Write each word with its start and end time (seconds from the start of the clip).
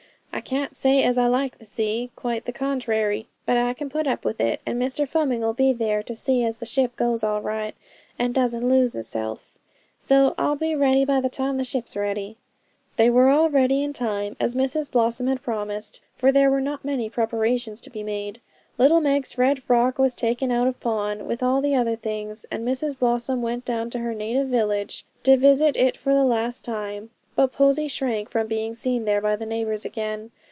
I 0.33 0.39
can't 0.43 0.75
say 0.75 1.03
as 1.03 1.19
I 1.19 1.27
like 1.27 1.57
the 1.57 1.65
sea, 1.65 2.09
quite 2.15 2.45
the 2.45 2.53
contrairy; 2.53 3.27
but 3.45 3.57
I 3.57 3.73
can 3.73 3.89
put 3.89 4.07
up 4.07 4.23
with 4.25 4.39
it; 4.39 4.59
and 4.65 4.81
Mr 4.81 5.05
Fleming'll 5.07 5.53
be 5.53 5.71
there 5.73 6.01
to 6.03 6.15
see 6.15 6.43
as 6.45 6.57
the 6.57 6.65
ship 6.65 6.95
goes 6.95 7.21
all 7.23 7.41
right, 7.41 7.75
and 8.17 8.33
doesn't 8.33 8.67
lose 8.67 8.93
hisself. 8.93 9.59
So 9.99 10.33
I'll 10.39 10.55
be 10.55 10.73
ready 10.73 11.03
by 11.05 11.19
the 11.21 11.29
time 11.29 11.57
the 11.57 11.63
ship's 11.65 11.95
ready.' 11.97 12.37
They 12.95 13.09
were 13.09 13.29
all 13.29 13.49
ready 13.51 13.83
in 13.83 13.91
time 13.93 14.35
as 14.39 14.55
Mrs 14.55 14.89
Blossom 14.89 15.27
had 15.27 15.43
promised, 15.43 16.01
for 16.15 16.31
there 16.31 16.49
were 16.49 16.61
not 16.61 16.85
many 16.85 17.07
preparations 17.09 17.79
to 17.81 17.89
be 17.91 18.01
made. 18.01 18.39
Little 18.79 19.01
Meg's 19.01 19.37
red 19.37 19.61
frock 19.61 19.99
was 19.99 20.15
taken 20.15 20.49
out 20.49 20.65
of 20.65 20.79
pawn, 20.79 21.27
with 21.27 21.43
all 21.43 21.61
the 21.61 21.75
other 21.75 21.97
things, 21.97 22.45
and 22.49 22.65
Mrs 22.67 22.97
Blossom 22.97 23.41
went 23.43 23.63
down 23.65 23.89
to 23.91 23.99
her 23.99 24.13
native 24.15 24.47
village 24.47 25.05
to 25.23 25.37
visit 25.37 25.75
it 25.77 25.97
for 25.97 26.13
the 26.15 26.25
last 26.25 26.63
time; 26.63 27.09
but 27.33 27.53
Posy 27.53 27.87
shrank 27.87 28.29
from 28.29 28.45
being 28.47 28.73
seen 28.73 29.05
there 29.05 29.21
by 29.21 29.37
the 29.37 29.45
neighbours 29.45 29.85
again. 29.85 30.29